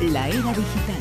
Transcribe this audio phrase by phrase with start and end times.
[0.00, 1.00] La era digital.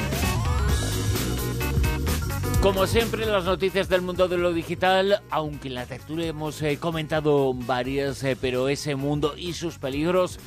[2.61, 6.77] Como siempre, las noticias del mundo de lo digital, aunque en la tertulia hemos eh,
[6.79, 10.39] comentado varias, eh, pero ese mundo y sus peligros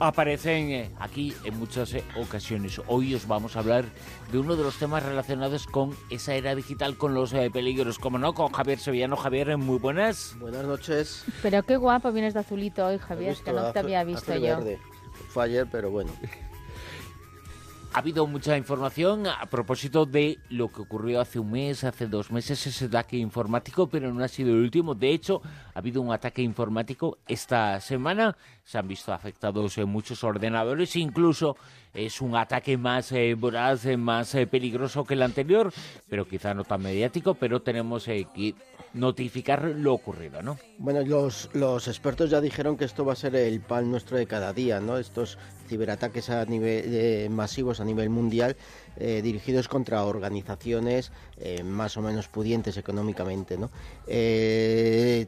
[0.00, 2.82] aparecen eh, aquí en muchas ocasiones.
[2.88, 3.84] Hoy os vamos a hablar
[4.32, 8.34] de uno de los temas relacionados con esa era digital, con los peligros, como no,
[8.34, 9.16] con Javier Sevillano.
[9.16, 10.34] Javier, muy buenas.
[10.40, 11.24] Buenas noches.
[11.40, 14.58] Pero qué guapo vienes de azulito hoy, Javier, que no te había visto yo.
[15.28, 16.10] Fue ayer, pero bueno.
[17.94, 22.30] Ha habido mucha información a propósito de lo que ocurrió hace un mes, hace dos
[22.30, 24.94] meses, ese ataque informático, pero no ha sido el último.
[24.94, 25.42] De hecho,
[25.74, 28.34] ha habido un ataque informático esta semana.
[28.64, 31.58] Se han visto afectados en muchos ordenadores, incluso
[31.92, 35.70] es un ataque más eh, voraz, eh, más eh, peligroso que el anterior,
[36.08, 38.54] pero quizá no tan mediático, pero tenemos que
[38.94, 40.58] notificar lo ocurrido, ¿no?
[40.78, 44.26] Bueno, los, los expertos ya dijeron que esto va a ser el pan nuestro de
[44.26, 44.98] cada día, ¿no?
[44.98, 45.38] Estos
[45.72, 48.56] ciberataques a nivel eh, masivos a nivel mundial
[48.96, 53.56] eh, dirigidos contra organizaciones eh, más o menos pudientes económicamente.
[53.56, 53.70] ¿no?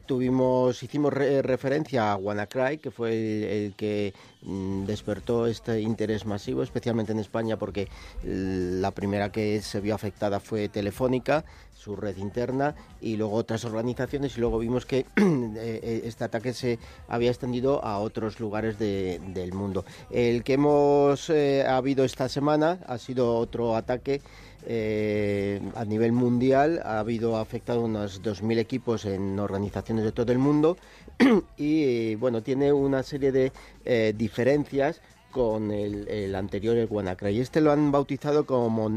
[0.05, 7.11] tuvimos, hicimos referencia a WannaCry, que fue el, que mm, despertó este interés masivo, especialmente
[7.11, 7.87] en España, porque
[8.23, 14.37] la primera que se vio afectada fue Telefónica, su red interna, y luego otras organizaciones,
[14.37, 15.05] y luego vimos que
[16.03, 19.85] este ataque se había extendido a otros lugares del mundo.
[20.09, 24.21] El que hemos habido esta semana ha sido otro ataque
[24.67, 26.81] eh, a nivel mundial.
[26.83, 30.77] Ha habido afectado unos 2.000 equipos en organizaciones de todo el mundo
[31.57, 33.51] y bueno, tiene una serie de
[33.85, 37.41] eh, diferencias con el, anterior, el WannaCry.
[37.41, 38.89] Este lo han bautizado como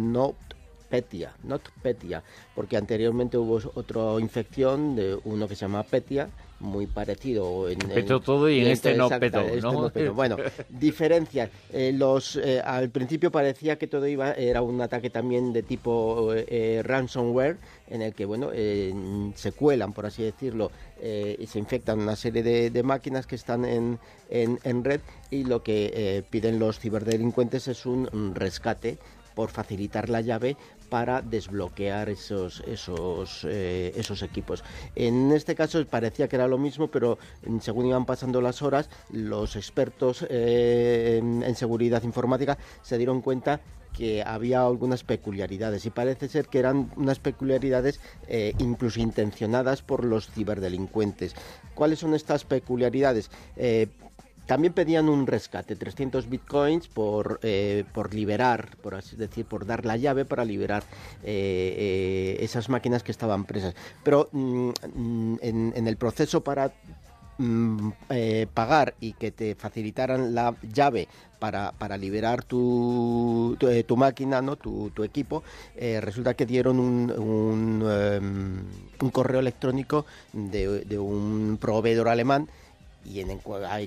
[0.89, 2.23] NotPetya, NotPetya,
[2.55, 6.29] porque anteriormente hubo otra infección de uno que se llama Petia,
[6.61, 7.69] muy parecido.
[7.69, 10.37] En, petó todo y en, este, no petó, este Bueno,
[10.69, 11.51] diferencias.
[11.73, 16.33] Eh, los, eh, al principio parecía que todo iba era un ataque también de tipo
[16.35, 18.51] eh, ransomware, en el que, bueno,
[19.35, 23.99] se cuelan, por así decirlo, y se infectan una serie de, máquinas que están en,
[24.31, 25.01] en, red
[25.31, 28.99] y lo que piden los ciberdelincuentes es un rescate
[29.39, 30.57] por facilitar la llave
[30.89, 34.65] para desbloquear esos, esos, eh, esos equipos.
[34.95, 37.19] En este caso parecía que era lo mismo, pero
[37.61, 43.61] según iban pasando las horas, los expertos eh, en, seguridad informática se dieron cuenta
[43.93, 50.05] que había algunas peculiaridades y parece ser que eran unas peculiaridades eh, incluso intencionadas por
[50.05, 51.35] los ciberdelincuentes.
[51.75, 53.31] ¿Cuáles son estas peculiaridades?
[54.49, 59.85] También pedían un rescate, 300 bitcoins por, eh, por liberar, por así decir, por dar
[59.85, 60.85] la llave para liberar
[61.23, 63.75] eh, eh, esas máquinas que estaban presas.
[64.03, 64.71] Pero mm,
[65.43, 66.73] en, el proceso para
[67.37, 67.91] mm,
[68.55, 73.55] pagar y que te facilitaran la llave para, para liberar tu,
[73.87, 74.57] tu, máquina, ¿no?
[74.57, 75.43] tu, equipo,
[75.77, 78.65] resulta que dieron un, un, em,
[78.99, 82.49] un correo electrónico de, de un proveedor alemán
[83.09, 83.39] y en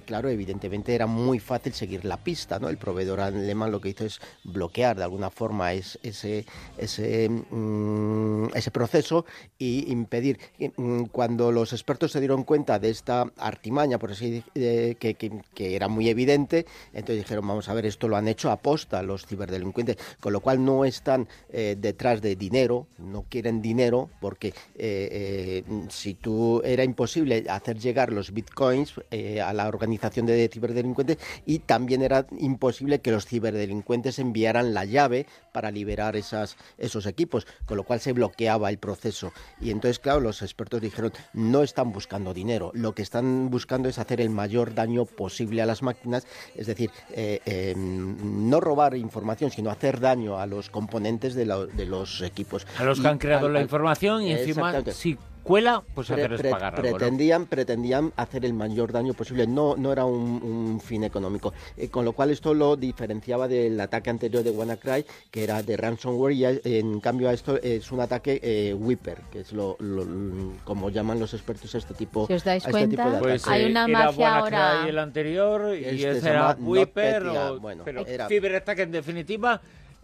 [0.06, 2.70] claro, evidentemente era muy fácil seguir la pista, ¿no?
[2.70, 6.46] El proveedor alemán lo que hizo es bloquear de alguna forma ese,
[6.78, 9.26] ese, mm, ese proceso
[9.58, 10.40] y impedir.
[10.78, 15.76] Mm, cuando los expertos se dieron cuenta de esta artimaña, por así decir, que, que,
[15.76, 19.26] era muy evidente, entonces dijeron, vamos a ver, esto lo han hecho a posta los
[19.26, 24.54] ciberdelincuentes, con lo cual no están eh, detrás de dinero, no quieren dinero, porque eh,
[24.78, 31.18] eh, si tú era imposible hacer llegar los bitcoins, eh, a la organización de ciberdelincuentes
[31.46, 37.46] y también era imposible que los ciberdelincuentes enviaran la llave para liberar esas, esos equipos,
[37.66, 39.34] con lo cual se bloqueaba el proceso.
[39.60, 44.00] Y entonces, claro, los expertos dijeron, no están buscando dinero, lo que están buscando es
[44.00, 49.52] hacer el mayor daño posible a las máquinas, es decir, eh, eh, no robar información,
[49.52, 52.66] sino hacer daño a los componentes de, de los equipos.
[52.78, 54.74] A los que han creado la información y encima
[55.94, 61.04] pues hacer pagar pretendían, pretendían hacer el mayor daño posible, no, no era un, fin
[61.04, 61.54] económico.
[61.78, 65.78] Eh, con lo cual esto lo diferenciaba del ataque anterior de WannaCry, que era de
[65.78, 69.78] ransomware, y en cambio a esto es un ataque eh, Whipper, que es lo,
[70.64, 73.66] como llaman los expertos este tipo, si os dais este cuenta, tipo de pues, hay
[73.66, 74.88] una eh, magia ahora.
[74.88, 77.24] el anterior y este ese era Whipper,
[77.60, 78.28] bueno, pero era...
[78.28, 79.62] ciberataque en definitiva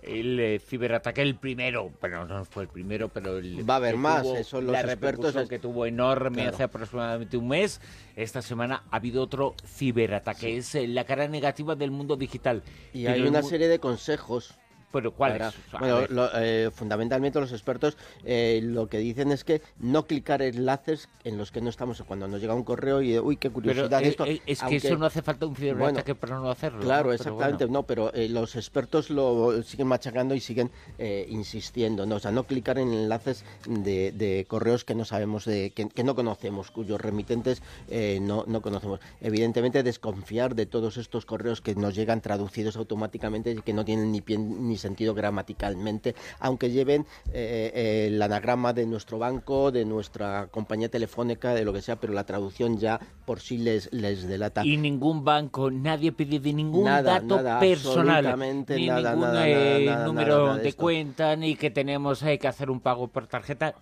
[0.08, 4.26] el eh, ciberataque el primero, pero no fue el primero, pero va a haber más,
[4.26, 7.82] eso los la expertos que tuvo enorme hace aproximadamente un mes.
[8.16, 12.64] Esta semana ha habido otro ciberataque, es eh, la cara negativa del mundo digital.
[12.94, 14.56] Y hay una serie de consejos
[14.92, 15.54] pero ¿cuáles?
[15.80, 21.38] bueno, eh, fundamentalmente los expertos eh, lo que dicen es que no clicar enlaces en
[21.38, 24.26] los que no estamos cuando nos llega un correo y uy qué curiosidad pero, esto.
[24.46, 26.80] es que eso no hace falta un ciberataque para no hacerlo.
[26.80, 30.72] Claro, exactamente, no, pero los expertos lo siguen machacando y siguen
[31.28, 36.04] insistiendo, no, o sea, no clicar en enlaces de, correos que no sabemos de que,
[36.04, 37.62] no conocemos, cuyos remitentes
[38.22, 39.00] no, no conocemos.
[39.22, 44.12] Evidentemente desconfiar de todos estos correos que nos llegan traducidos automáticamente y que no tienen
[44.12, 49.86] ni pie ni sentido gramaticalmente, aunque lleven eh, eh, el anagrama de nuestro banco, de
[49.86, 54.28] nuestra compañía telefónica, de lo que sea, pero la traducción ya por sí les, les
[54.28, 54.66] delata.
[54.66, 58.38] Y ningún banco, nadie pide de ningún dato personal,
[58.70, 63.08] ni nada, ningún eh, número de, de cuenta, ni que tenemos que hacer un pago
[63.08, 63.76] por tarjeta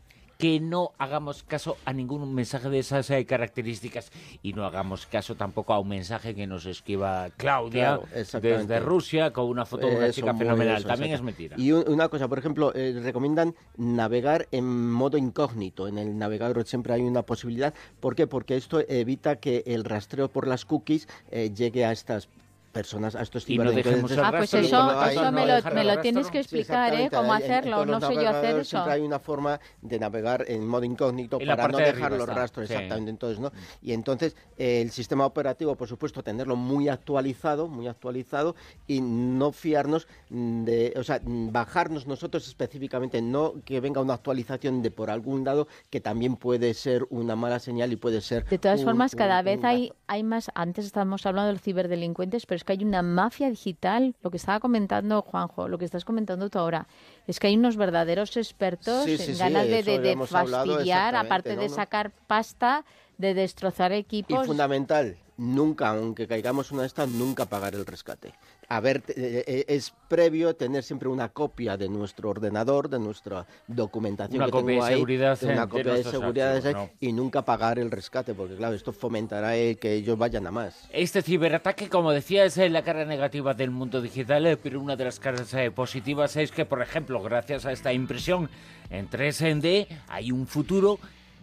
[0.46, 4.12] que no hagamos caso a ningún mensaje de esas eh, características
[4.44, 9.46] y no hagamos caso tampoco a un mensaje que nos esquiva Claudia desde Rusia con
[9.46, 10.86] una fotográfica fenomenal.
[10.86, 11.56] También es mentira.
[11.58, 15.88] Y una cosa, por ejemplo, eh, recomiendan navegar en modo incógnito.
[15.88, 17.74] En el navegador siempre hay una posibilidad.
[18.00, 18.28] ¿Por qué?
[18.28, 22.30] Porque esto evita que el rastreo por las cookies eh, llegue a estas
[22.76, 26.30] personas a estos y no dejemos Ah, pues eso, eso me, lo, me lo tienes
[26.30, 27.10] que explicar, ¿eh?
[27.10, 28.72] Cómo hacerlo, no sé yo hacer eso.
[28.72, 33.10] Siempre hay una forma de navegar en modo incógnito para no dejar los rastros, exactamente.
[33.10, 33.54] Entonces, ¿no?
[33.82, 38.56] Y entonces el sistema operativo, por supuesto, tenerlo muy actualizado, muy actualizado
[38.88, 44.92] y no fiarnos de, o sea, bajarnos nosotros específicamente, no que venga una actualización de
[44.92, 48.44] por algún lado que también puede ser una mala señal y puede ser.
[48.50, 50.52] De todas formas, cada vez hay, hay más.
[50.56, 54.60] Antes estábamos hablando de los ciberdelincuentes, pero que hay una mafia digital, lo que estaba
[54.60, 56.88] comentando Juanjo, lo que estás comentando tú ahora,
[57.28, 62.84] es que hay unos verdaderos expertos en ganas de, fastidiar, aparte de sacar pasta,
[63.18, 64.44] de destrozar equipos.
[64.44, 68.34] Y fundamental, nunca, aunque caigamos una de estas, nunca pagar el rescate.
[68.68, 73.46] A ver, eh, eh, es previo tener siempre una copia de nuestro ordenador, de nuestra
[73.68, 77.80] documentación una que copia tengo de ahí, seguridad una copia de, seguridad y nunca pagar
[77.80, 80.88] el rescate, porque claro, esto fomentará el que ellos vayan a más.
[80.92, 85.06] Este ciberataque, como decía, es la cara negativa del mundo digital, eh, pero una de
[85.06, 88.50] las caras positivas es que, por ejemplo, gracias a esta impresión
[88.90, 91.00] en 3D, hay un futuro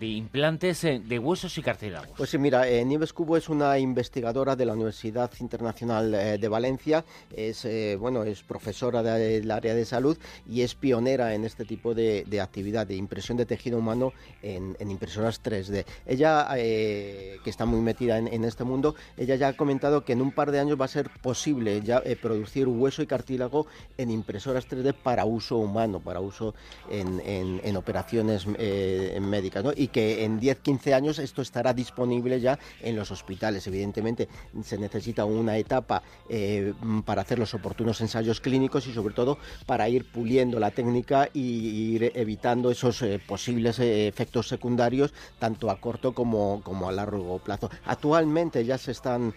[0.09, 2.09] implantes eh, de huesos y cartílagos.
[2.17, 6.49] Pues sí, mira, eh, Nieves Cubo es una investigadora de la Universidad Internacional eh, de
[6.49, 7.05] Valencia,
[7.35, 7.67] es
[7.99, 10.17] bueno, es profesora del área de salud
[10.49, 14.13] y es pionera en este tipo de, actividad de impresión de tejido humano
[14.43, 15.85] en, impresoras 3D.
[16.07, 20.33] Ella, que está muy metida en, este mundo, ella ya ha comentado que en un
[20.33, 23.67] par de años va a ser posible ya producir hueso y cartílago
[23.97, 26.55] en impresoras 3D para uso humano, para uso
[26.91, 29.73] en, operaciones médicas, ¿no?
[29.93, 33.67] Que en 10-15 años esto estará disponible ya en los hospitales.
[33.67, 34.29] Evidentemente
[34.65, 36.73] se necesita una etapa eh,
[37.05, 41.95] para hacer los oportunos ensayos clínicos y sobre todo para ir puliendo la técnica y
[41.95, 47.39] ir evitando esos eh, posibles eh, efectos secundarios tanto a corto como, como a largo
[47.39, 47.71] plazo.
[47.85, 49.35] Actualmente ya se están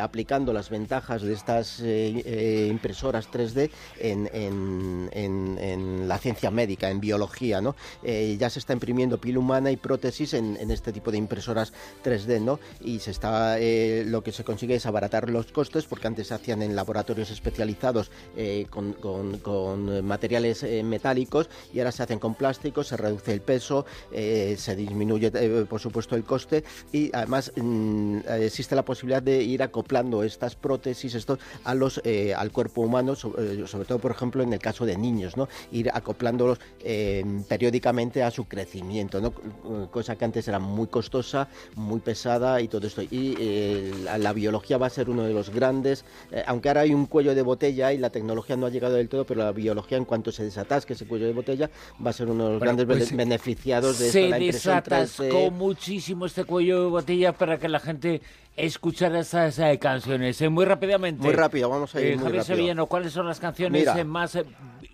[0.00, 4.28] aplicando las ventajas de estas impresoras 3D en,
[5.12, 7.60] en, la ciencia médica, en biología.
[7.60, 7.76] ¿no?
[8.02, 11.72] ya se está imprimiendo piel humana prótesis en, este tipo de impresoras
[12.04, 12.58] 3D, ¿no?
[12.80, 16.34] Y se está, eh, lo que se consigue es abaratar los costes, porque antes se
[16.34, 22.88] hacían en laboratorios especializados eh, con, materiales eh, metálicos y ahora se hacen con plásticos,
[22.88, 25.30] se reduce el peso, se disminuye,
[25.66, 31.14] por supuesto, el coste y además mm, existe la posibilidad de ir acoplando estas prótesis
[31.14, 32.00] estos a los,
[32.36, 35.48] al cuerpo humano, sobre, sobre, todo, por ejemplo, en el caso de niños, ¿no?
[35.72, 36.58] Ir acoplándolos
[37.48, 39.32] periódicamente a su crecimiento, ¿no?
[39.90, 43.02] Cosa que antes era muy costosa, muy pesada y todo esto.
[43.02, 46.94] Y eh, la, biología va a ser uno de los grandes, eh, aunque ahora hay
[46.94, 49.96] un cuello de botella y la tecnología no ha llegado del todo, pero la biología
[49.96, 51.70] en cuanto se desatasque ese cuello de botella
[52.04, 56.82] va a ser uno de los grandes pues, beneficiados de se desatascó muchísimo este cuello
[56.82, 58.20] de botella para que la gente
[58.56, 60.40] escuchara esas eh, canciones.
[60.50, 61.22] muy rápidamente.
[61.22, 64.38] Muy rápido, vamos a ir muy Javier Sevillano, ¿cuáles son las canciones más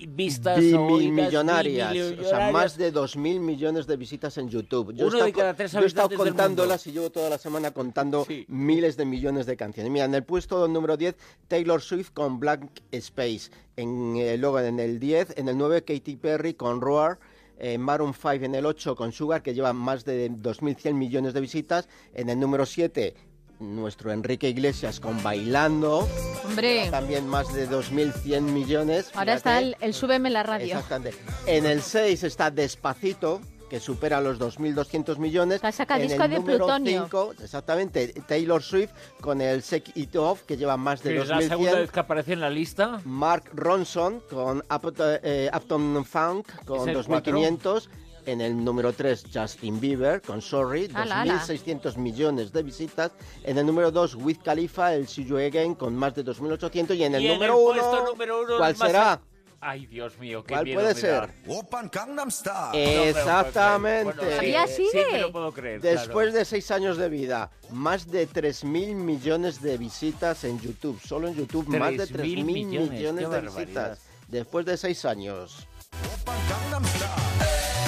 [0.09, 4.95] vistas o millonarias, o sea, más de 2.000 millones de visitas en YouTube.
[4.95, 8.27] Yo Uno de cada tres Yo he estado contándolas y llevo toda la semana contando
[8.49, 9.91] miles de millones de canciones.
[9.93, 11.17] Mira, en el puesto número 10,
[11.49, 13.51] Taylor Swift con Blank Space.
[13.77, 17.19] En, eh, luego en el 10, en el 9, Katy Perry con Roar.
[17.63, 21.43] Eh, Maroon 5 en el 8 con Sugar, que lleva más de 2.100 millones de
[21.43, 21.91] visitas.
[22.15, 23.15] En el número 7,
[23.61, 26.09] nuestro Enrique Iglesias con Bailando.
[26.45, 26.89] Hombre.
[26.91, 29.11] También más de 2.100 millones.
[29.15, 30.67] Ahora está el, el Súbeme la radio.
[30.67, 31.19] Exactamente.
[31.47, 35.63] En el 6 está Despacito que supera los 2.200 millones.
[35.63, 37.05] La saca en disco el de número plutonio.
[37.05, 38.91] 5, exactamente, Taylor Swift
[39.21, 41.77] con el Shake It Off, que lleva más de Que es la segunda 2.100.
[41.77, 43.01] vez que aparece en la lista.
[43.05, 47.89] Mark Ronson con Up- eh, Upton Funk con el 2.500.
[48.31, 51.43] En el número 3, Justin Bieber con Sorry, Ala, ala.
[51.45, 53.11] 2.600 millones de visitas.
[53.43, 56.97] En el número 2, Wiz Khalifa, el See You Again con más de 2.800.
[56.97, 59.21] Y en el y número en el 1, puesto número uno, ¿cuál será?
[59.63, 61.11] Ay, Dios mío, qué ¿Cuál miedo puede me ser?
[61.11, 62.31] da.
[62.31, 62.55] Style.
[62.97, 63.03] No.
[63.03, 64.05] Exactamente.
[64.05, 65.81] Bueno, sí, ¿Todavía sí me lo puedo creer.
[65.81, 66.39] Después claro.
[66.39, 71.01] de 6 años de vida, más de 3.000 millones de visitas en YouTube.
[71.05, 73.91] Solo en YouTube, más de 3.000 3.000 millones, millones, de barbaridad.
[73.91, 73.99] visitas.
[74.29, 75.67] Después de 6 años.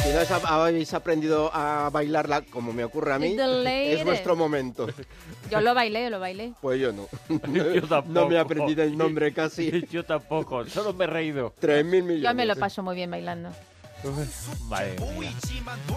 [0.03, 4.89] Si no habéis aprendido a bailarla como me ocurre a mí, es vuestro momento.
[5.51, 6.53] Yo lo bailé, yo lo bailé.
[6.61, 7.09] Pues yo no.
[7.75, 8.21] Yo tampoco.
[8.21, 9.87] no me he aprendido el nombre casi.
[9.91, 11.55] Yo tampoco, solo me he reído.
[11.61, 12.23] 3.000 millones.
[12.23, 13.51] Yo me lo paso muy bien bailando.
[15.19, 15.31] Mía.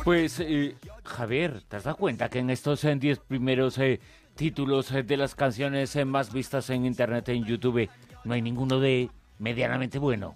[0.03, 3.99] Pues, eh, Javier, ¿te has dado cuenta que en estos 10 primeros eh,
[4.35, 7.89] títulos eh, de las canciones eh, más vistas en Internet, en YouTube,
[8.23, 9.09] no hay ninguno de
[9.39, 10.35] medianamente bueno?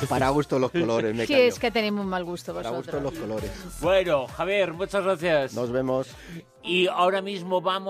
[0.08, 1.44] Para gusto los colores, me Sí, callo.
[1.44, 3.02] es que tenéis un mal gusto Para gusto vosotros.
[3.14, 3.50] los colores.
[3.80, 5.54] Bueno, Javier, muchas gracias.
[5.54, 6.08] Nos vemos.
[6.62, 7.78] Y ahora mismo vamos.